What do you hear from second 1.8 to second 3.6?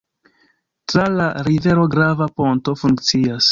grava ponto funkcias.